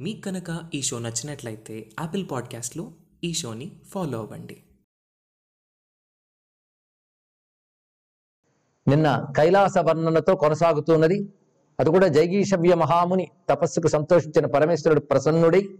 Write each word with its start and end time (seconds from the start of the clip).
మీకు 0.00 0.20
కనుక 0.20 0.70
ఈ 0.74 0.82
షో 0.82 0.98
నచ్చినట్లయితే 0.98 1.90
యాపిల్ 2.00 2.26
పాడ్కాస్ట్లో 2.30 2.92
ఈ 3.24 3.32
షోని 3.32 3.72
ఫాలో 3.88 4.18
అవ్వండి. 4.18 4.62
నిన్న 8.88 9.26
కైలాస 9.36 9.78
వర్ణనతో 9.78 10.36
కొనసాగుతున్నది. 10.36 11.28
అది 11.80 11.90
కూడా 11.90 12.08
జైగీషవ్య 12.08 12.74
మహాముని 12.74 13.28
తపస్సుకు 13.48 13.88
సంతోషించిన 13.88 14.46
పరమేశ్వరుడు 14.46 15.00
ప్రసన్నుడై 15.00 15.78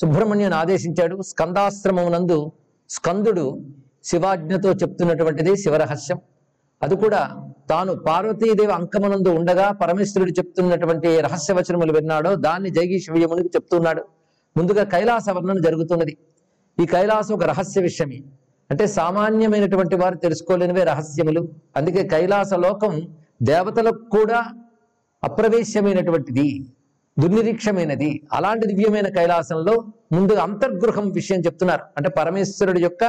సుబ్రహ్మణ్యుని 0.00 0.54
ఆదేశించాడు. 0.54 1.22
స్కందాశ్రమమునందు 1.22 2.52
స్కందుడు 2.88 3.60
శివాజ్ఞతో 4.04 4.72
చెప్తున్నటువంటిది 4.72 5.56
శివరహస్యం. 5.56 6.20
అది 6.82 6.96
కూడా 6.96 7.51
తాను 7.70 7.94
పార్వతీదేవి 7.94 8.72
అంకమునందు 8.72 9.28
ఉండగా 9.28 9.72
పరమేశ్వరుడు 9.72 10.30
చెప్తున్నటువంటి 10.30 11.20
రహస్యవచనములు 11.20 11.92
విన్నాడో 11.92 12.34
దాన్ని 12.34 12.70
జైగీషవ్యమునికి 12.70 13.48
చెప్తున్నాడు. 13.48 14.04
ముందుగా 14.56 14.84
కైలాస 14.84 15.30
వర్ణన 15.30 15.58
జరుగుతున్నది. 15.64 16.16
ఈ 16.82 16.86
కైలాసం 16.86 17.34
ఒక 17.34 17.44
రహస్య 17.44 17.80
విషయమే. 17.80 18.20
అంటే 18.70 18.86
సామాన్యమైనటువంటి 18.86 19.96
వారు 19.96 20.16
తెలుసుకోలేనివే 20.16 20.84
రహస్యములు. 20.84 21.48
అందుకే 21.76 22.08
కైలాస 22.08 22.54
లోకం 22.54 23.16
దేవతలకు 23.42 24.04
కూడా 24.04 24.44
అప్రవేశ్యమైనటువంటిది 25.24 26.66
దుర్నిరీక్షమైనది. 27.18 28.22
అలాంటి 28.32 28.66
దివ్యమైన 28.66 29.08
కైలాసంలో 29.08 29.84
ముందు 30.12 30.32
అంతర్గృహం 30.32 31.10
విషయం 31.10 31.40
చెప్తున్నారు. 31.40 31.82
అంటే 31.96 32.08
పరమేశ్వరుడి 32.10 32.82
యొక్క 32.82 33.04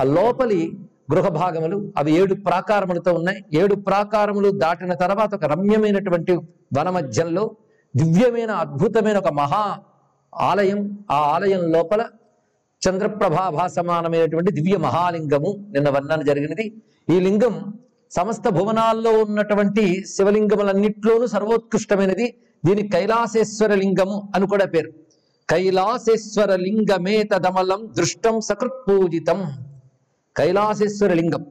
ఆ 0.00 0.02
లోపలి 0.02 0.72
గృహ 1.12 1.28
భాగములు 1.28 1.92
అవి 1.96 2.12
ఏడు 2.12 2.34
ప్రాకారములతో 2.34 3.12
ఉన్నాయి. 3.12 3.44
ఏడు 3.54 3.74
ప్రాకారములు 3.74 4.50
దాటిన 4.50 4.94
తర్వాత 4.94 5.34
ఒక 5.34 5.44
రమ్యమైనటువంటి 5.44 6.32
వనమధ్యంలో 6.78 7.56
దివ్యమైన 7.96 8.50
అద్భుతమైన 8.50 9.18
ఒక 9.18 9.28
మహా 9.28 9.78
ఆలయం. 10.34 10.98
ఆ 11.10 11.16
ఆలయం 11.16 11.72
లోపల 11.72 12.04
చంద్రప్రభాభాసమానమైనటువంటి 12.88 14.52
దివ్య 14.52 14.76
మహాలింగము 14.76 15.66
నిన్న 15.72 15.88
వర్ణన 15.90 16.22
జరిగినది. 16.22 16.82
ఈ 17.16 17.20
లింగం 17.20 17.74
సమస్త 18.10 18.48
భువనాల్లో 18.48 19.10
ఉన్నటువంటి 19.10 20.04
శివలింగములన్నిట్లోనూ 20.16 21.26
సర్వోత్కృష్టమైనది. 21.26 22.34
దీని 22.64 22.88
కైలాసేశ్వర 22.88 23.74
లింగము 23.74 24.32
అని 24.34 24.46
కూడా 24.46 24.64
పేరు. 24.64 24.90
కైలాసేశ్వర 25.50 26.56
లింగమేతదమలం 26.56 27.88
దృష్టం 27.98 28.40
సకృత్పూజితం 28.40 29.65
కైలాసేశ్వర 30.38 31.12
లింగం. 31.12 31.46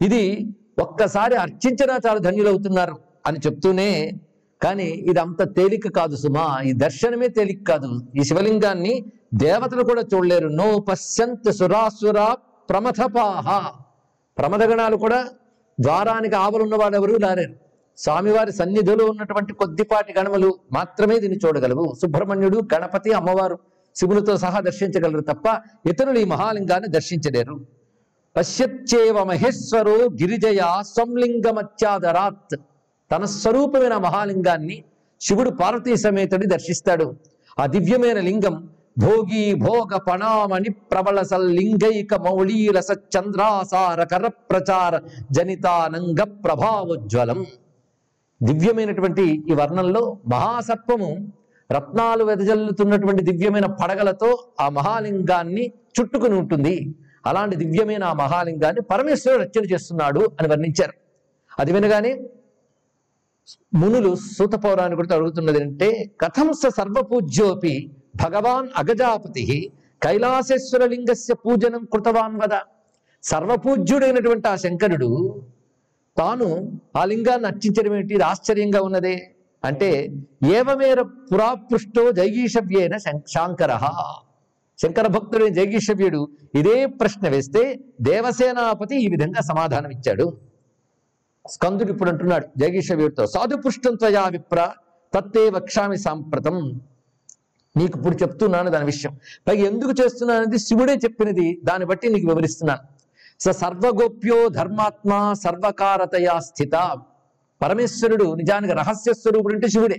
ఇది 0.00 0.54
ఒక్కసారి 0.78 1.34
అర్చించినా 1.34 1.98
చాలా 2.06 2.18
ధన్యులవుతున్నారు 2.18 2.96
అని 3.26 3.38
చెప్తూనే 3.46 4.12
కానీ 4.62 4.84
ఇది 4.84 5.20
అంత 5.20 5.56
తేలిక 5.56 5.88
కాదు 5.96 6.16
సుమా. 6.16 6.60
ఈ 6.62 6.72
దర్శనమే 6.72 7.28
తేలిక 7.28 7.68
కాదు. 7.68 8.00
ఈ 8.16 8.22
శివలింగాన్ని 8.22 9.04
దేవతలు 9.34 9.82
కూడా 9.82 10.02
చూడలేరు. 10.14 10.48
నో 10.48 10.78
పశ్యంత 10.78 11.50
సురాసుర 11.50 12.36
ప్రమథపాహ. 12.70 13.70
ప్రమదగణాలు 14.38 14.96
కూడా 14.96 15.28
ద్వారానికి 15.80 16.36
ఆవలున్న 16.36 16.76
వాడు 16.76 16.96
ఎవరు 16.96 17.18
స్వామివారి 17.98 18.52
సన్నిధిలో 18.52 19.06
ఉన్నటువంటి 19.06 19.52
కొద్దిపాటి 19.52 20.14
గణములు 20.18 20.54
మాత్రమే 20.72 21.18
దీన్ని 21.18 21.38
చూడగలవు. 21.46 21.94
సుబ్రహ్మణ్యుడు 22.02 22.60
గణపతి 22.74 23.12
అమ్మవారు 23.12 23.58
శివునితో 23.96 24.36
సహా 24.36 24.60
దర్శించగలరు 24.60 25.20
తప్ప 25.20 25.62
ఇతరులు 25.88 26.18
ఈ 26.18 26.24
మహాలింగాన్ని 26.24 26.88
దర్శించలేరు. 26.88 27.75
పశ్యచ్చేవ 28.36 29.24
మహేశ్వరో 29.24 29.92
గిరిజయ 29.92 30.82
సంలింగమత్యాదరాత్. 30.82 32.56
తన 33.10 33.24
స్వరూపమైన 33.24 33.96
మహాలింగాన్ని 33.96 34.84
శివుడు 35.20 35.50
పార్వతీ 35.50 35.96
సమేతుడి 35.96 36.46
దర్శిస్తాడు. 36.46 37.14
ఆ 37.60 37.66
దివ్యమైన 37.66 38.20
లింగం 38.20 38.68
భోగి 38.98 39.54
భోగ 39.54 39.96
పణామణి 39.96 40.70
ప్రబల 40.70 41.22
సల్లింగైక 41.22 42.14
మౌళీరస 42.14 42.90
చంద్రాసార 43.14 44.02
కర 44.02 44.26
ప్రచార 44.26 45.00
జనితానంగ 45.32 46.22
ప్రభావోజ్వలం. 46.22 47.46
దివ్యమైనటువంటి 48.42 49.42
ఈ 49.50 49.54
వర్ణంలో 49.54 50.18
మహాసర్పము 50.28 51.10
రత్నాలు 51.72 52.24
వెదజల్లుతున్నటువంటి 52.24 53.22
దివ్యమైన 53.22 53.66
పడగలతో 53.66 54.38
ఆ 54.60 54.68
మహాలింగాన్ని 54.68 55.72
చుట్టుకుని 56.00 56.34
ఉంటుంది. 56.34 56.94
అలాంటి 57.26 57.56
దివ్యమైన 57.56 58.04
ఆ 58.04 58.12
మహాలింగాన్ని 58.12 58.82
పరమేశ్వరుడు 58.82 59.42
రచన 59.42 59.64
చేస్తున్నాడు 59.64 60.20
అని 60.40 60.48
వర్ణించారు. 60.48 60.92
అది 61.58 61.72
వినగానే 61.72 62.20
మునులు 63.74 64.14
సూత 64.14 64.54
పౌరాణికుడితో 64.54 65.14
అడుగుతున్నది 65.14 65.62
అంటే 65.62 66.10
కథం 66.20 66.52
స 66.52 66.66
సర్వపూజ్యోపి 66.66 67.90
భగవాన్ 68.16 68.68
అగజాపతి 68.76 69.72
కైలాసేశ్వర 70.02 70.86
లింగస్య 70.86 71.34
పూజనం 71.34 71.84
కృతవాన్ 71.84 72.36
వద. 72.36 72.58
సర్వపూజ్యుడైనటువంటి 73.22 74.48
ఆ 74.48 74.56
శంకరుడు 74.56 75.42
తాను 76.18 76.80
ఆ 76.96 77.04
లింగాన్ని 77.04 77.46
అర్చించడం 77.46 77.96
ఏంటి? 77.96 78.20
ఆశ్చర్యంగా 78.20 78.82
ఉన్నదే. 78.82 79.34
అంటే 79.64 80.08
ఏవమేర 80.52 81.02
పురాపృష్టో 81.02 82.12
జైగీషవ్యేన 82.12 82.96
శంకర. 82.96 83.78
శంకర 84.82 85.06
భక్తుడైన 85.06 85.52
జైగీషవ్యుడు 85.52 86.28
ఇదే 86.54 86.86
ప్రశ్న 86.86 87.28
వేస్తే 87.28 87.78
దేవసేనాపతి 88.00 88.96
ఈ 89.04 89.08
విధంగా 89.08 89.40
సమాధానం 89.40 89.90
ఇచ్చాడు. 89.90 90.36
స్కందుడు 91.50 91.90
ఇప్పుడు 91.92 92.10
అంటున్నాడు 92.10 92.46
జగీషవీరుతో 92.58 93.26
సాధు 93.26 93.56
త్వయా 93.96 94.28
విప్ర 94.28 94.72
తత్తే 95.14 95.50
వక్షామి 95.50 95.96
సాంప్రతం. 95.96 96.80
నీకు 97.76 97.98
ఇప్పుడు 97.98 98.16
చెప్తున్నాను 98.16 98.70
దాని 98.70 98.84
విషయం. 98.84 99.18
పైగా 99.48 99.66
ఎందుకు 99.66 100.02
చేస్తున్నానది 100.02 100.58
శివుడే 100.58 100.94
చెప్పినది 100.94 101.60
దాన్ని 101.64 101.86
బట్టి 101.86 102.08
నీకు 102.08 102.26
వివరిస్తున్నాను. 102.26 102.82
స 103.40 103.48
సర్వగోప్యో 103.48 104.48
ధర్మాత్మ 104.48 105.32
సర్వకారతయా 105.32 106.38
స్థిత. 106.38 106.96
పరమేశ్వరుడు 107.62 108.34
నిజానికి 108.34 108.72
రహస్య 108.72 109.12
స్వరూపుడు 109.12 109.54
అంటే 109.54 109.68
శివుడే. 109.68 109.98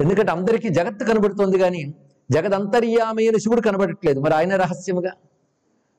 ఎందుకంటే 0.00 0.32
అందరికీ 0.32 0.68
జగత్తు 0.68 1.04
కనబడుతోంది 1.04 1.58
కానీ 1.58 1.94
జగదంతర్యామైన 2.30 3.36
శివుడు 3.36 3.60
కనబడట్లేదు. 3.60 4.20
మరి 4.20 4.34
ఆయన 4.34 4.56
రహస్యముగా? 4.56 5.10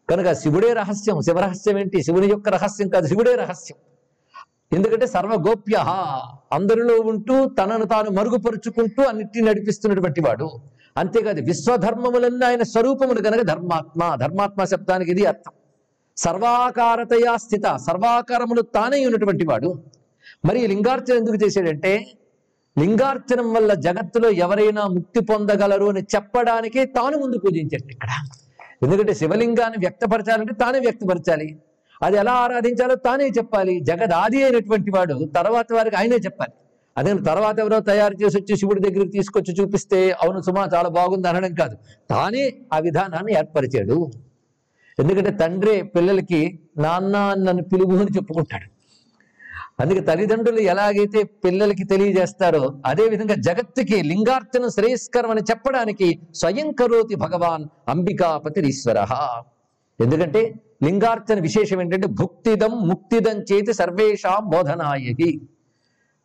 కనుక 0.09 0.31
శివుడే 0.31 0.73
రహస్యం 0.73 1.21
శివరహస్యం 1.21 1.77
ఏంటి? 1.79 2.03
శివుని 2.03 2.27
యొక్క 2.27 2.49
రహస్యం 2.49 2.89
కాదు 2.89 3.07
శివుడే 3.07 3.35
రహస్యం. 3.35 3.77
ఎందుకంటే 4.77 5.07
సర్వగోప్య 5.07 5.75
అందరిలో 6.51 6.95
ఉంటూ 6.95 7.45
తనను 7.45 7.85
తాను 7.85 8.09
మరుగుపరుచుకుంటూ 8.09 9.03
అన్నిటిని 9.03 9.47
నడిపిస్తున్నటువంటి 9.47 10.21
వాడు. 10.21 10.49
అంతేకాదు 10.97 11.41
విశ్వధర్మములన్నీ 11.41 12.45
ఆయన 12.45 12.63
స్వరూపములు 12.63 13.21
కనుక 13.21 13.41
ధర్మాత్మ 13.41 14.15
ధర్మాత్మ 14.15 14.63
శబ్దానికి 14.63 15.11
ఇది 15.11 15.25
అర్థం. 15.25 15.51
సర్వాకారతయా 16.17 17.37
స్థిత 17.37 17.75
సర్వాకారములు 17.75 18.61
తానే 18.61 19.05
ఉన్నటువంటి 19.05 19.45
వాడు. 19.45 19.83
మరి 20.45 20.67
లింగార్చన 20.67 21.15
ఎందుకు 21.17 21.45
చేశాడంటే 21.45 22.05
లింగార్చనం 22.79 23.53
వల్ల 23.53 23.73
జగత్తులో 23.73 24.29
ఎవరైనా 24.29 24.87
ముక్తి 24.87 25.21
పొందగలరు 25.21 25.85
అని 25.85 26.01
చెప్పడానికే 26.15 26.85
తాను 26.85 27.17
ముందు 27.17 27.37
పూజించాడు 27.37 27.91
ఇక్కడ. 27.91 28.09
ఎందుకంటే 28.83 29.13
శివలింగాన్ని 29.13 29.77
వ్యక్తపరచాలంటే 29.79 30.53
తానే 30.53 30.79
వ్యక్తపరచాలి. 30.79 31.59
అది 32.03 32.17
ఎలా 32.17 32.31
ఆరాధించాలో 32.31 32.95
తానే 32.95 33.27
చెప్పాలి. 33.27 33.79
జగదాది 33.79 34.43
అయినటువంటి 34.43 34.91
వాడు 34.91 35.29
తర్వాత 35.35 35.73
వారికి 35.73 35.95
ఆయనే 35.95 36.15
చెప్పాలి. 36.15 36.53
అదే 36.97 37.13
తర్వాత 37.13 37.59
ఎవరో 37.59 37.79
తయారు 37.79 38.23
చేసి 38.23 38.37
వచ్చి 38.37 38.57
శివుడి 38.57 38.81
దగ్గరికి 38.81 39.11
తీసుకొచ్చి 39.11 39.53
చూపిస్తే 39.53 40.11
అవును 40.11 40.41
సుమా 40.41 40.69
చాలా 40.73 40.89
బాగుంది 40.89 41.27
అనడం 41.27 41.53
కాదు. 41.53 41.77
తానే 42.09 42.53
ఆ 42.73 42.79
విధానాన్ని 42.79 43.33
ఏర్పరిచాడు. 43.33 44.11
ఎందుకంటే 44.99 45.31
తండ్రి 45.31 45.83
పిల్లలకి 45.83 46.59
నాన్న 46.77 47.17
నన్ను 47.17 47.63
పిలుగు 47.63 47.97
అని 47.97 48.15
చెప్పుకుంటాడు. 48.15 48.76
అందుకే 49.79 49.99
తల్లిదండ్రులు 49.99 50.59
ఎలాగైతే 50.59 51.23
పిల్లలకి 51.23 51.83
తెలియజేస్తారో 51.83 52.73
అదే 52.85 53.09
విధంగా 53.09 53.35
జగత్తుకి 53.35 54.03
లింగార్చన 54.03 54.67
శ్రేయస్కరం 54.67 55.31
అని 55.31 55.41
చెప్పడానికి 55.41 56.19
స్వయం 56.35 56.71
కరోతి 56.71 57.15
భగవాన్ 57.15 57.65
అంబికాపతి 57.89 58.61
ఈశ్వర 58.67 58.99
ఎందుకంటే 60.01 60.41
లింగార్చన 60.83 61.39
విశేషం 61.39 61.81
ఏంటంటే 61.81 62.07
భుక్తిదం 62.07 62.73
ముక్తిదం 62.87 63.37
చేతి 63.51 63.73
సర్వేషాం 63.73 64.49
బోధనాయకి 64.49 65.41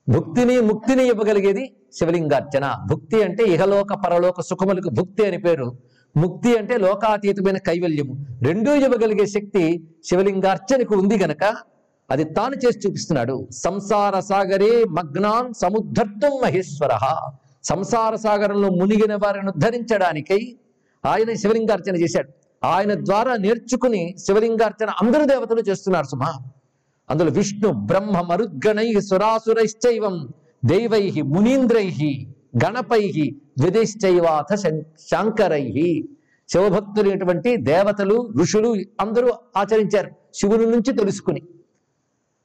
భుక్తిని 0.09 0.61
ముక్తిని 0.61 1.05
ఇవ్వగలిగేది 1.07 1.65
శివలింగార్చన. 1.95 2.75
భుక్తి 2.91 3.23
అంటే 3.23 3.43
ఇహలోక 3.45 3.93
పరలోక 3.95 4.41
సుఖములకు 4.41 4.89
భుక్తి 4.89 5.27
అని 5.27 5.39
పేరు. 5.39 5.79
ముక్తి 6.17 6.57
అంటే 6.59 6.77
లోకాతీతమైన 6.77 7.57
కైవల్యము. 7.57 8.27
రెండూ 8.43 8.75
ఇవ్వగలిగే 8.75 9.27
శక్తి 9.27 9.89
శివలింగార్చనకు 10.09 10.95
ఉంది 10.95 11.19
గనక 11.19 11.45
అది 12.11 12.25
తాను 12.25 12.67
చేసి 12.67 12.79
చూపిస్తున్నాడు. 12.79 13.49
సంసార 13.51 14.21
సాగరే 14.21 14.85
మగ్నాన్ 14.85 15.55
సముద్ధర్తం 15.55 16.31
మహేశ్వర. 16.43 17.17
సంసార 17.65 18.15
సాగరంలో 18.15 18.69
మునిగిన 18.69 19.15
వారిని 19.15 19.49
ఉద్ధరించడానికై 19.49 20.57
ఆయన 21.07 21.35
శివలింగార్చన 21.35 21.97
చేశాడు. 21.97 22.29
ఆయన 22.65 22.95
ద్వారా 22.95 23.37
నేర్చుకుని 23.37 24.15
శివలింగార్చన 24.19 24.91
అందరు 24.91 25.25
దేవతలు 25.25 25.61
చేస్తున్నారు 25.61 26.07
సుమ. 26.07 26.25
అందులో 27.11 27.31
విష్ణు 27.31 27.73
బ్రహ్మ 27.73 28.21
మరుద్గణై 28.21 29.01
సురాసురైశ్చైవం 29.01 30.29
దైవై 30.65 31.13
మునీంద్రై 31.25 31.93
గణపై 32.65 33.13
ద్విదిశ్చైవాథ 33.59 34.55
శంకరై. 34.55 36.03
శివభక్తులైనటువంటి 36.49 37.57
దేవతలు 37.57 38.33
ఋషులు 38.41 38.75
అందరూ 39.01 39.33
ఆచరించారు. 39.57 40.11
శివుని 40.35 40.67
నుంచి 40.67 40.93
తెలుసుకుని. 40.99 41.43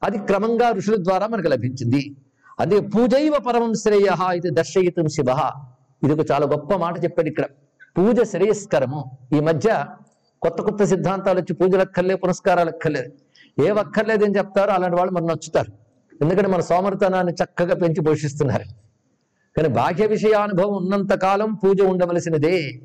అది 0.02 0.18
క్రమంగా 0.18 0.70
ఋషుల 0.70 0.96
ద్వారా 0.96 1.26
మనకు 1.26 1.48
లభించింది. 1.48 2.16
అదే 2.60 2.80
పూజైవ 2.80 3.32
పరమం 3.48 3.74
శ్రేయ 3.74 4.08
ఇది 4.36 4.50
దర్శయితం 4.50 5.08
శివ. 5.08 5.26
ఇది 6.04 6.12
ఒక 6.12 6.26
చాలా 6.32 6.46
గొప్ప 6.46 6.74
మాట 6.74 7.04
చెప్పాడు 7.04 7.28
ఇక్కడ. 7.28 7.44
పూజ 7.98 8.22
శ్రేయస్కరము. 8.22 9.18
ఈ 9.36 9.40
మధ్య 9.40 9.84
కొత్త 10.42 10.62
కొత్త 10.62 10.84
సిద్ధాంతాలు 10.84 11.38
వచ్చి 11.38 11.54
పూజలు 11.54 11.80
అక్కర్లే 11.80 12.14
పురస్కారాలు 12.14 12.68
అక్కర్లేదు. 12.68 13.12
ఏ 13.62 13.68
అక్కర్లేదు 13.68 14.24
అని 14.24 14.38
చెప్తారో 14.38 14.72
అలాంటి 14.72 14.96
వాళ్ళు 14.96 15.14
మనం 15.14 15.26
నచ్చుతారు. 15.26 15.72
ఎందుకంటే 16.22 16.48
మన 16.48 16.60
సోమరితనాన్ని 16.60 17.32
చక్కగా 17.32 17.74
పెంచి 17.74 18.04
పోషిస్తున్నారు. 18.04 18.64
కానీ 19.56 19.68
బాహ్య 19.68 20.06
విషయానుభవం 20.06 20.76
ఉన్నంత 20.76 21.12
కాలం 21.14 21.54
పూజ 21.54 21.80
ఉండవలసినదే. 21.82 22.80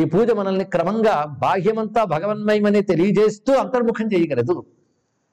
ఈ 0.00 0.04
పూజ 0.04 0.30
మనల్ని 0.30 0.64
క్రమంగా 0.64 1.24
బాహ్యమంతా 1.24 2.04
భగవన్మయమని 2.04 2.82
తెలియజేస్తూ 2.82 3.52
అంతర్ముఖం 3.52 4.06
చేయగలదు. 4.06 4.64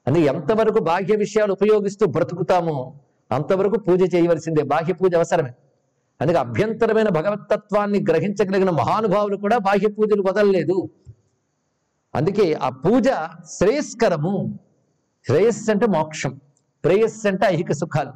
అని 0.07 0.19
ఎంతవరకు 0.19 0.79
బాహ్య 0.79 1.15
విషయాలు 1.15 1.51
ఉపయోగిస్తూ 1.51 2.05
బ్రతుకుతామో 2.05 2.99
అంతవరకు 3.31 3.79
పూజ 3.79 4.15
చేయవలసిందే. 4.15 4.63
బాహ్య 4.63 4.93
పూజ 4.93 5.15
అవసరమే. 5.15 5.53
అందుకే 6.21 6.37
అభ్యంతరమైన 6.37 7.09
భగవతత్వాన్ని 7.09 8.05
గ్రహించగలిగిన 8.09 8.69
మహానుభావులు 8.69 9.37
కూడా 9.37 9.57
బాహ్య 9.57 9.87
పూజలు 9.87 10.21
వదలలేదు. 10.21 10.89
అందుకే 12.15 12.53
ఆ 12.53 12.69
పూజ 12.69 13.09
శ్రేయస్కరము. 13.49 14.59
శ్రేయస్సు 15.27 15.71
అంటే 15.71 15.87
మోక్షం. 15.87 16.39
ప్రేయస్సు 16.83 17.27
అంటే 17.27 17.45
ఐహిక 17.45 17.71
సుఖాలు. 17.71 18.11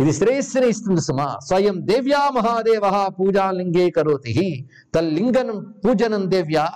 ఇది 0.00 0.12
శ్రేయస్సుని 0.12 0.68
ఇస్తుంది 0.68 1.00
సుమా. 1.00 1.38
స్వయం 1.46 1.86
దేవ్యా 1.86 2.30
మహాదేవ 2.30 3.08
పూజాలింగే 3.20 3.90
కరోతి. 3.90 4.68
తల్లింగనం 4.94 5.74
పూజనం 5.86 6.30
దేవ్యా 6.30 6.68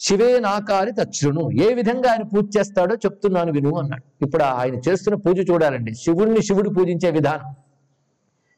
శివేనాకారి 0.00 0.92
తచ్చును. 0.92 1.50
ఏ 1.62 1.74
విధంగా 1.74 2.10
ఆయన 2.10 2.22
పూజ 2.22 2.58
చేస్తాడో 2.58 2.94
చెప్తున్నాను 2.96 3.52
విను 3.52 3.78
అన్నాడు. 3.78 4.24
ఇప్పుడు 4.24 4.42
ఆయన 4.42 4.74
చేస్తున్న 4.74 5.16
పూజ 5.16 5.50
చూడాలండి. 5.50 5.94
శివుణ్ణి 5.94 6.42
శివుడు 6.42 6.70
పూజించే 6.70 7.10
విధానం. 7.10 7.54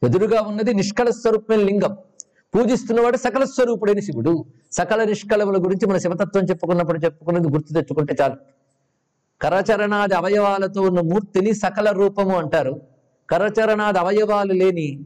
ఎదురుగా 0.03 0.41
ఉన్నది 0.41 0.73
నిష్కల 0.73 1.09
స్వరూపమైన 1.09 1.59
లింగం. 1.59 1.97
పూజిస్తున్నవాడు 2.55 3.17
సకల 3.17 3.43
స్వరూపుడైన 3.43 3.99
శివుడు. 3.99 4.45
సకల 4.71 5.03
నిష్కలముల 5.03 5.57
గురించి 5.57 5.85
మన 5.85 5.97
శివతత్వం 5.97 6.43
చెప్పుకున్నప్పుడు 6.43 6.99
చెప్పుకున్నది 6.99 7.47
గుర్తు 7.47 7.73
తెచ్చుకుంటే 7.73 8.15
చాలు. 8.21 8.35
కరచరణాది 9.41 10.13
అవయవాలతో 10.13 10.81
ఉన్న 10.81 10.99
మూర్తిని 10.99 11.53
సకల 11.53 11.89
రూపము 11.91 12.37
అంటారు. 12.37 12.81
కరచరణాది 13.29 13.99
అవయవాలు 13.99 14.53
లేని 14.53 14.99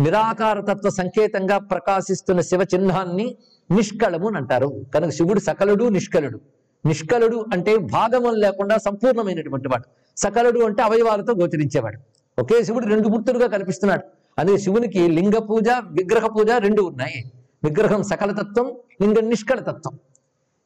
నిరాకార 0.00 0.60
తత్వ 0.60 0.90
సంకేతంగా 0.90 1.58
ప్రకాశిస్తున్న 1.58 2.40
శివ 2.40 2.60
చిహ్నాన్ని 2.74 3.36
నిష్కళము 3.70 4.28
అని 4.28 4.36
అంటారు. 4.36 4.84
కనుక 4.94 5.10
శివుడు 5.10 5.40
సకలుడు 5.40 5.84
నిష్కలుడు. 5.88 6.40
నిష్కలుడు 6.86 7.44
అంటే 7.52 7.76
భాగములు 7.76 8.36
లేకుండా 8.36 8.78
సంపూర్ణమైనటువంటి 8.78 9.68
వాడు. 9.68 9.84
సకలుడు 10.16 10.60
అంటే 10.60 10.82
అవయవాలతో 10.82 11.32
గోచరించేవాడు. 11.32 11.98
ఒకే 12.40 12.62
శివుడు 12.62 12.86
రెండు 12.86 13.08
మూర్తులుగా 13.08 13.46
కనిపిస్తున్నాడు. 13.46 14.04
అదే 14.38 14.58
శివునికి 14.58 15.08
లింగ 15.08 15.38
పూజ 15.38 15.68
విగ్రహ 15.90 16.26
పూజ 16.26 16.50
రెండు 16.50 16.82
ఉన్నాయి. 16.82 17.32
విగ్రహం 17.64 18.02
సకల 18.02 18.32
తత్వం 18.32 18.72
లింగం 19.02 19.28
నిష్కళ 19.28 19.58
తత్వం. 19.58 19.98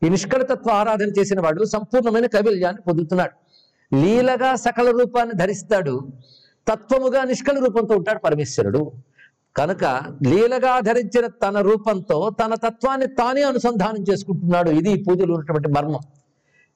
ఈ 0.02 0.08
నిష్కళతత్వ 0.08 0.70
ఆరాధన 0.70 1.08
చేసిన 1.18 1.40
వాడు 1.40 1.64
సంపూర్ణమైన 1.64 2.26
కైవల్యాన్ని 2.26 2.82
పొందుతున్నాడు. 2.82 3.32
లీలగా 3.94 4.54
సకల 4.54 4.90
రూపాన్ని 4.90 5.34
ధరిస్తాడు. 5.34 6.00
తత్వముగా 6.68 7.24
నిష్కల 7.24 7.58
రూపంతో 7.58 7.96
ఉంటాడు 7.96 8.18
పరమేశ్వరుడు. 8.18 8.92
కనుక 9.56 9.84
లీలగా 10.26 10.80
ధరించిన 10.80 11.26
తన 11.26 11.60
రూపంతో 11.60 12.30
తన 12.30 12.54
తత్వాన్ని 12.54 13.06
తానే 13.06 13.42
అనుసంధానం 13.42 14.02
చేసుకుంటున్నాడు. 14.10 14.70
ఇది 14.70 15.04
పూజలు 15.08 15.32
ఉన్నటువంటి 15.32 15.68
మర్మం. 15.68 16.00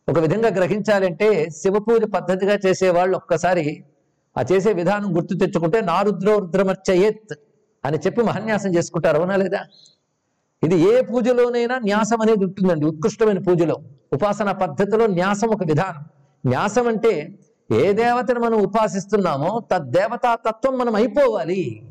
ఒక 0.09 0.19
విధంగా 0.19 0.49
గ్రహించాలంటే 0.49 1.49
శివ 1.51 1.79
పూజ 1.79 2.05
పద్ధతిగా 2.05 2.59
చేసేవాళ్ళు 2.67 3.17
ఒక్కసారి 3.17 3.85
ఆ 4.39 4.45
చేసే 4.53 4.73
విధానం 4.73 5.17
గుర్తు 5.17 5.35
తెచ్చుకుంటే 5.35 5.81
నా 5.81 6.03
రుద్రో 6.03 6.39
రుద్రమర్చయేత్ 6.39 7.35
అని 7.85 7.99
చెప్పి 7.99 8.23
మహన్యాసం 8.23 8.71
చేసుకుంటారు. 8.75 9.19
అవునా 9.19 9.37
లేదా? 9.37 9.61
ఇది 10.63 10.77
ఏ 10.77 11.03
పూజలోనైనా 11.03 11.79
న్యాసం 11.79 12.21
అనేది 12.21 12.45
ఉంటుందండి. 12.45 12.87
ఉత్కృష్టమైన 12.87 13.39
పూజలో 13.39 13.77
ఉపాసన 14.13 14.51
పద్ధతిలో 14.51 15.07
న్యాసం 15.07 15.49
ఒక 15.49 15.65
విధానం. 15.67 16.05
న్యాసం 16.47 16.89
అంటే 16.89 17.39
ఏ 17.73 17.93
దేవతను 17.93 18.41
మనం 18.41 18.59
ఉపాసిస్తున్నామో 18.63 19.63
తద్దేవతా 19.73 20.35
తత్వం 20.35 20.79
మనం 20.79 20.95
అయిపోవాలి. 20.95 21.83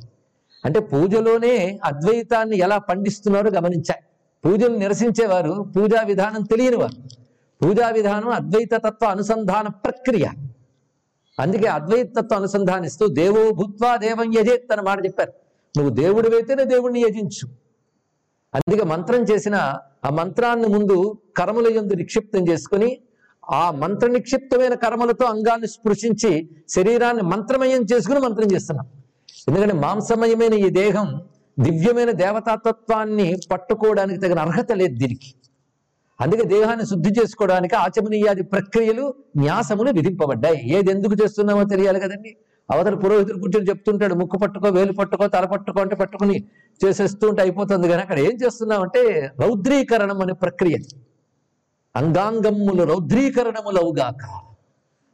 అంటే 0.66 0.80
పూజలోనే 0.80 1.80
అద్వైతాన్ని 1.84 2.58
ఎలా 2.58 2.78
పండిస్తున్నారో 2.78 3.50
గమనించాయి 3.50 4.04
పూజలు 4.46 4.78
నిరసించేవారు 4.78 5.66
పూజా 5.76 6.02
విధానం 6.02 6.44
తెలియనివారు. 6.44 6.98
పూజా 7.62 7.90
విధానం 7.90 8.30
అద్వైత 8.30 8.74
తత్వ 8.76 9.08
అనుసంధాన 9.08 9.68
ప్రక్రియ. 9.68 10.26
అందుకే 11.40 11.68
అద్వైత 11.68 12.08
తత్వ 12.18 12.36
అనుసంధానిస్తూ 12.36 13.08
దేవో 13.08 13.52
భూత్వా 13.52 13.98
దేవం 13.98 14.34
యజేత్ 14.40 14.72
అని 14.72 14.82
మాట 14.82 15.06
చెప్పారు. 15.06 15.34
నువ్వు 15.78 15.94
దేవుడివైతేనే 15.94 16.64
దేవుణ్ణి 16.64 17.02
యజించు. 17.02 17.48
అందుకే 18.54 18.84
మంత్రం 18.84 19.22
చేసిన 19.24 19.56
ఆ 20.06 20.10
మంత్రాన్ని 20.10 20.68
ముందు 20.68 21.18
కర్మల 21.38 21.78
యందు 21.78 21.94
నిక్షిప్తం 21.94 22.48
చేసుకుని 22.50 22.98
ఆ 23.52 23.72
మంత్ర 23.72 24.08
నిక్షిప్తమైన 24.08 24.74
కర్మలతో 24.74 25.26
అంగాన్ని 25.26 25.68
స్పృశించి 25.68 26.50
శరీరాన్ని 26.70 27.24
మంత్రమయం 27.24 27.86
చేసుకుని 27.94 28.20
మంత్రం 28.20 28.48
చేస్తున్నాం. 28.54 28.88
ఎందుకంటే 29.48 29.74
మాంసమయమైన 29.74 30.54
ఈ 30.54 30.70
దేహం 30.70 31.08
దివ్యమైన 31.60 32.12
దేవతాతత్వాన్ని 32.12 33.28
పట్టుకోవడానికి 33.52 34.20
తగిన 34.22 34.40
అర్హత 34.40 34.72
లేదు 34.72 34.96
దీనికి. 34.98 35.30
అందుకే 36.22 36.44
దేహాన్ని 36.44 36.86
శుద్ధి 36.86 37.10
చేసుకోవడానికి 37.10 37.76
ఆచమనీయాది 37.76 38.44
ప్రక్రియలు 38.44 39.14
న్యాసములు 39.38 39.90
విధింపబడ్డాయి. 39.92 40.60
ఏది 40.78 40.92
ఎందుకు 40.92 41.16
చేస్తున్నామో 41.24 41.64
తెలియాలి 41.64 42.00
కదండి. 42.00 42.38
అవతల 42.72 42.96
పురోహితుడు 42.96 43.40
కూర్చొని 43.40 43.70
చెప్తుంటాడు 43.70 44.14
ముక్కు 44.14 44.38
పట్టుకో 44.38 44.70
వేలు 44.70 44.94
పట్టుకో 44.94 45.28
తల 45.28 45.46
పట్టుకో 45.46 45.82
అంటే 45.82 45.96
పట్టుకుని 45.96 46.38
చేసేస్తూ 46.82 47.30
ఉంటే 47.30 47.42
అయిపోతుంది 47.42 47.88
కానీ 47.88 48.02
అక్కడ 48.02 48.20
ఏం 48.20 48.36
చేస్తున్నామంటే 48.46 49.32
రౌద్రీకరణం 49.42 50.22
అనే 50.22 50.34
ప్రక్రియ. 50.34 50.76
అంగాంగములు 51.96 52.84
రౌద్రీకరణములవుగాక. 52.84 54.24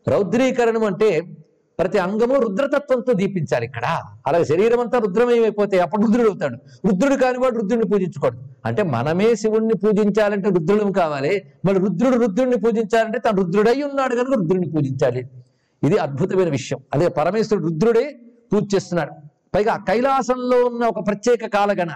రౌద్రీకరణం 0.09 0.83
అంటే 0.83 1.09
ప్రతి 1.79 1.97
అంగము 1.97 2.35
రుద్రతత్వంతో 2.35 3.13
దీపించాలి 3.13 3.65
ఇక్కడ. 3.65 3.85
అలాగే 4.27 4.45
శరీరం 4.45 4.79
అంతా 4.79 4.99
రుద్రమయమైపోతే 4.99 5.79
అప్పుడు 5.79 6.01
రుద్రుడు 6.01 6.29
అవుతాడు. 6.29 6.57
రుద్రుడు 6.87 7.15
కానివాడు 7.15 7.55
రుద్రుడిని 7.55 7.89
పూజించకూడదు. 7.89 8.41
అంటే 8.65 8.83
మనమే 8.83 9.35
శివుణ్ణి 9.35 9.73
పూజించాలంటే 9.73 10.49
రుద్రుడు 10.49 10.93
కావాలి. 10.93 11.41
మరి 11.65 11.79
రుద్రుడు 11.79 12.17
రుద్రుడిని 12.17 12.57
పూజించాలంటే 12.57 13.19
తను 13.19 13.43
రుద్రుడై 13.43 13.81
ఉన్నాడు 13.81 14.15
కనుక 14.15 14.33
రుద్రుడిని 14.33 14.69
పూజించాలి. 14.69 15.29
ఇది 15.83 15.98
అద్భుతమైన 15.98 16.50
విషయం. 16.50 16.79
అదే 16.93 17.07
పరమేశ్వరుడు 17.07 17.67
రుద్రుడే 17.67 18.19
పూజ 18.53 18.75
చేస్తున్నాడు. 18.75 19.12
పైగా 19.55 19.77
కైలాసంలో 19.77 20.65
ఉన్న 20.65 20.86
ఒక 20.86 21.07
ప్రత్యేక 21.07 21.45
కాలగణ. 21.45 21.89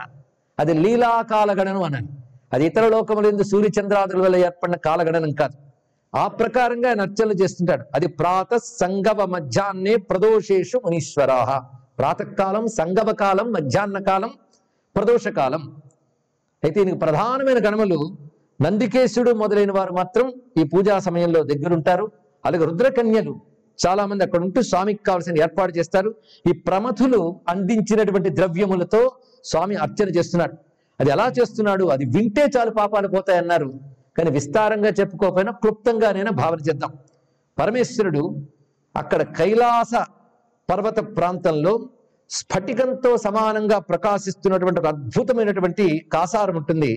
అది 0.60 0.74
లీలా 0.74 1.22
కాలగణను 1.22 1.84
అనాలి. 1.84 2.08
అది 2.54 2.66
ఇతర 2.66 2.88
లోకములందు 2.88 3.44
సూర్యచంద్రాదుల 3.44 4.22
వల్ల 4.22 4.36
ఏర్పడిన 4.36 4.76
కాలగణనం 4.76 5.32
కాదు. 5.32 5.67
ఆ 6.14 6.28
ప్రకారంగా 6.28 6.88
ఆయన 6.90 7.02
అర్చనలు 7.02 7.36
చేస్తుంటాడు. 7.42 7.84
అది 7.96 8.08
ప్రాత 8.08 8.56
సంగవ 8.56 9.26
మధ్యాహ్నే 9.26 9.96
ప్రదోషేషు 9.96 10.78
మునీశ్వరాహ 10.86 11.60
ప్రాతకాలం 12.00 12.68
సంగవ 12.68 13.12
కాలం 13.14 13.52
మధ్యాహ్న 13.52 14.00
కాలం 14.00 14.32
ప్రదోష 14.96 15.28
కాలం. 15.28 15.62
అయితే 16.64 16.80
దీనికి 16.80 17.00
ప్రధానమైన 17.00 17.60
గణములు 17.68 18.18
నందికేశుడు 18.62 19.32
మొదలైన 19.32 19.72
వారు 19.72 19.94
మాత్రం 19.94 20.34
ఈ 20.58 20.64
పూజా 20.64 21.00
సమయంలో 21.00 21.44
దగ్గరుంటారు. 21.44 22.12
అలాగే 22.46 22.66
రుద్రకన్యలు 22.66 23.34
చాలా 23.80 24.06
మంది 24.06 24.24
అక్కడ 24.24 24.42
ఉంటూ 24.42 24.62
స్వామికి 24.62 25.04
కావాల్సిన 25.04 25.42
ఏర్పాటు 25.42 25.74
చేస్తారు. 25.78 26.16
ఈ 26.50 26.52
ప్రమథులు 26.52 27.42
అందించినటువంటి 27.50 28.30
ద్రవ్యములతో 28.30 29.02
స్వామి 29.46 29.76
అర్చన 29.76 30.08
చేస్తున్నాడు 30.18 30.56
అది 31.00 31.10
ఎలా 31.10 31.28
చేస్తున్నాడు? 31.40 31.86
అది 31.86 32.06
వింటే 32.06 32.46
చాలు 32.58 32.72
పాపాలు 32.72 33.08
పోతాయన్నారు. 33.08 33.97
కానీ 34.18 34.30
విస్తారంగా 34.30 34.90
చెప్పుకోకపోయినా 34.90 35.52
క్లుప్తంగానైనా 35.52 36.32
భావన 36.32 36.60
చేద్దాం 36.70 36.92
పరమేశ్వరుడు 37.58 38.24
అక్కడ 38.96 39.22
కైలాస 39.38 39.94
పర్వత 40.70 41.00
ప్రాంతంలో 41.18 41.74
స్ఫటికంతో 42.30 43.18
సమానంగా 43.18 43.80
ప్రకాశిస్తున్నటువంటి 43.80 44.80
ఒక 44.80 44.88
అద్భుతమైనటువంటి 44.88 45.86
కాసారం 46.14 46.56
ఉంటుంది. 46.56 46.90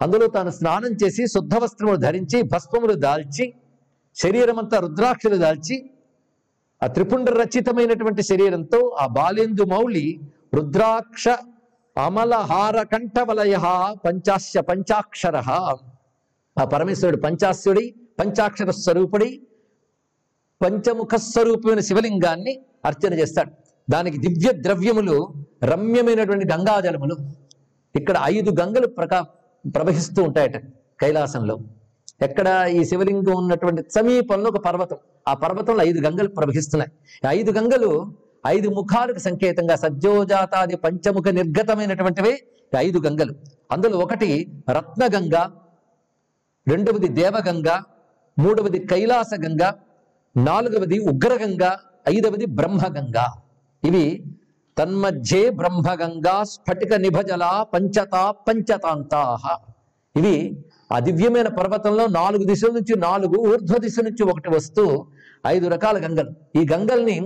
అందులో 0.00 0.26
తాను 0.26 0.50
స్నానం 0.50 0.92
చేసి 0.92 1.26
శుద్ధ 1.26 1.54
వస్త్రములు 1.54 1.96
ధరించి 1.96 2.42
భస్మములు 2.42 2.94
దాల్చి 2.94 3.44
శరీరమంతా 4.16 4.78
రుద్రాక్షలు 4.78 5.36
దాల్చి 5.36 5.76
ఆ 6.82 6.86
త్రిపుండ 6.86 7.28
రచితమైనటువంటి 7.30 8.22
శరీరంతో 8.22 8.80
ఆ 9.00 9.06
బాలేందు 9.06 9.64
మౌళి 9.64 10.06
రుద్రాక్ష 10.54 11.24
అమలహార 11.96 12.82
కంఠవలయ 12.82 13.56
పంచాశ 14.04 14.56
పంచాక్షర 14.68 15.36
ఆ 16.60 16.64
పరమేశ్వరుడు 16.64 17.20
పంచాస్యుడి 17.20 17.94
పంచాక్షర 18.20 18.70
స్వరూపుడి 18.70 19.42
పంచముఖ 20.62 21.14
స్వరూపమైన 21.14 21.80
శివలింగాన్ని 21.80 22.62
అర్చన 22.84 23.14
చేస్తాడు. 23.14 23.50
దానికి 23.90 24.18
దివ్య 24.18 24.52
ద్రవ్యములు 24.52 25.28
రమ్యమైనటువంటి 25.64 26.46
గంగాజలములు. 26.52 27.16
ఇక్కడ 27.96 28.16
ఐదు 28.22 28.50
గంగలు 28.60 28.86
ప్రకా 28.86 29.26
ప్రవహిస్తూ 29.74 30.22
ఉంటాయట 30.22 30.56
కైలాసంలో. 31.00 31.58
ఎక్కడ 32.22 32.68
ఈ 32.70 32.84
శివలింగం 32.84 33.36
ఉన్నటువంటి 33.36 33.82
సమీపంలో 33.90 34.48
ఒక 34.48 34.64
పర్వతం. 34.64 34.96
ఆ 35.28 35.34
పర్వతంలో 35.34 35.84
ఐదు 35.84 36.00
గంగలు 36.00 36.28
ప్రవహిస్తున్నాయి. 36.28 36.92
ఐదు 37.38 37.50
గంగలు 37.50 38.12
ఐదు 38.46 38.68
ముఖాలకు 38.68 39.18
సంకేతంగా 39.18 39.76
సజ్జోజాతాది 39.76 40.76
పంచముఖ 40.76 41.28
నిర్గతమైనటువంటివి 41.28 42.38
ఐదు 42.76 42.98
గంగలు. 42.98 43.34
అందులో 43.72 43.98
ఒకటి 43.98 44.52
రత్నగంగ 44.70 45.63
రెండవది 46.68 47.08
దేవగంగ 47.08 47.68
మూడవది 48.38 48.78
కైలాస 48.78 49.30
గంగ 49.44 49.62
నాలుగవది 50.36 50.98
ఉగ్రగంగ 50.98 51.64
ఐదవది 52.08 52.46
బ్రహ్మగంగ. 52.46 53.18
ఇవి 53.84 54.04
తన్మధ్యే 54.78 55.50
బ్రహ్మగంగా 55.50 56.44
స్ఫటిక 56.44 56.94
నిభజల 56.94 57.64
పంచతా 57.74 58.30
పంచతాంతాహ. 58.30 59.56
ఇవి 60.16 60.64
ఆ 60.92 60.98
దివ్యమైన 60.98 61.48
పర్వతంలో 61.48 62.06
నాలుగు 62.06 62.44
దిశల 62.44 62.68
నుంచి 62.68 62.94
నాలుగు 62.96 63.36
ఊర్ధ్వ 63.38 63.76
దిశ 63.78 63.96
నుంచి 64.02 64.22
ఒకటి 64.22 64.48
వస్తూ 64.48 65.06
ఐదు 65.46 65.68
రకాల 65.68 66.06
గంగలు. 66.06 66.32
ఈ 66.56 66.66
గంగల్ని 66.72 67.20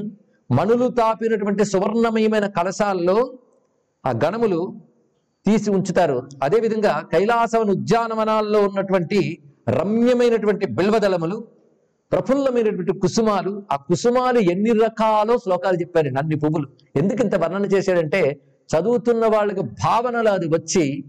మణులు 0.50 0.88
తాపినటువంటి 0.88 1.64
సువర్ణమయమైన 1.64 2.46
కలశాల్లో 2.46 3.32
ఆ 4.06 4.10
గణములు 4.24 4.60
తీసి 5.46 5.70
ఉంచుతారు. 5.70 6.28
అదేవిధంగా 6.42 7.08
కైలాసవన 7.12 7.70
ఉద్యానవనాల్లో 7.70 8.60
ఉన్నటువంటి 8.60 9.38
రమ్యమైనటువంటి 9.68 10.66
బిల్వదళములు 10.66 11.44
ప్రఫుల్లమైనటువంటి 12.12 12.92
కుసుమాలు 12.92 13.62
ఆ 13.72 13.76
కుసుమాలు 13.76 14.38
ఎన్ని 14.38 14.70
రకాలో 14.70 15.38
శ్లోకాలు 15.38 15.76
చెప్పారు 15.76 16.06
అన్ని 16.06 16.36
పువ్వులు. 16.36 16.68
ఎందుకు 16.96 17.22
ఇంత 17.22 17.34
వర్ణన 17.34 17.66
చేశాడంటే 17.66 18.40
చదువుతున్న 18.68 19.26
వాళ్ళకి 19.26 19.60
భావనలు 19.60 20.28
అది 20.28 20.46
వచ్చి 20.46 21.04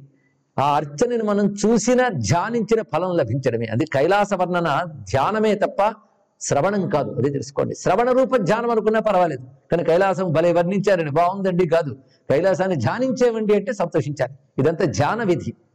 ఆ 0.60 0.76
అర్చనని 0.76 1.24
మనం 1.24 1.56
చూసిన 1.66 2.08
ధ్యానించిన 2.08 2.82
ఫలం 2.82 3.18
లభించడమే. 3.18 3.66
అది 3.66 3.86
కైలాస 3.86 4.34
వర్ణన 4.34 4.84
ధ్యానమే 4.84 5.56
తప్ప 5.56 5.94
శ్రవణం 6.42 6.90
కాదు. 6.90 7.12
అది 7.12 7.30
తెలుసుకోండి. 7.30 7.76
శ్రవణ 7.76 8.12
రూప 8.12 8.36
ధ్యానం 8.36 8.70
అనుకున్నా 8.70 9.00
పర్వాలేదు. 9.00 9.44
కానీ 9.72 9.84
కైలాసం 9.84 10.32
భలే 10.32 10.52
వర్ణించారని. 10.52 11.12
బాగుందండి 11.12 11.68
కాదు. 11.68 11.98
కైలాసాన్ని 12.30 12.76
ధ్యానించేవండి 12.76 13.54
అంటే 13.56 13.74
సంతోషించాలి. 13.74 14.34
ఇదంతా 14.58 14.86
ధ్యాన 14.86 15.24
విధి. 15.24 15.54